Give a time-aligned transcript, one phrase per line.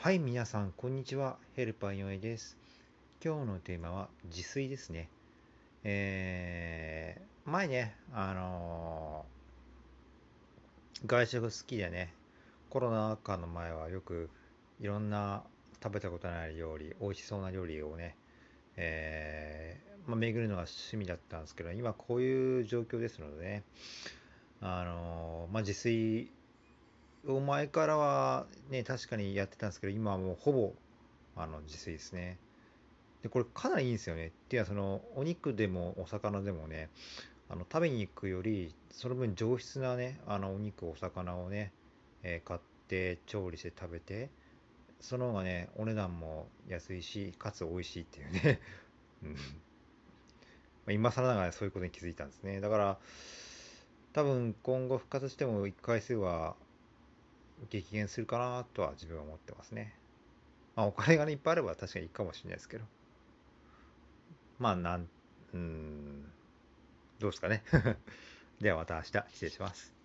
[0.00, 1.38] はい、皆さん、こんにちは。
[1.56, 2.56] ヘルパーヨエです。
[3.22, 5.08] 今日のテーマは自炊ですね。
[5.82, 12.14] えー、前ね、あのー、外食好きでね、
[12.70, 14.30] コロナ禍の前はよく
[14.80, 15.42] いろんな
[15.82, 18.14] 食べたことない料理、美味しそうな料理をね、
[18.76, 23.64] えー、まあ、巡るのが趣味だったんですけど、今こういう状況ですのでね、
[24.60, 26.30] あのー、まあ、自炊
[27.26, 30.74] を前からはね、確かにやってたんですけど、今はもうほぼ、
[31.36, 32.38] あの、自炊ですね。
[33.22, 34.28] で、これかなりいいんですよね。
[34.28, 36.90] っていうのは、その、お肉でもお魚でもね、
[37.48, 41.72] あの、食べに行くより、その分上質なね、あの、お肉、お魚をね、
[42.22, 44.30] えー、買って調理して食べて、
[45.00, 48.60] その方がね、お値段も安いし、かつ美味しいっていうね。
[50.86, 50.94] うん。
[50.94, 52.60] 今更ながらそういうことに気づいたんですね。
[52.60, 52.98] だから、
[54.12, 56.56] 多分今後復活しても1回数は
[57.70, 59.94] 激減するかなとは自分は思ってますね。
[60.76, 62.84] まあ、お金が、ね、いっぱいあれば確かにいいかもしれないですけど。
[64.58, 65.08] まあ、なん、
[65.54, 66.32] うん、
[67.18, 67.62] どうですかね。
[68.60, 69.97] ではまた明日失礼します。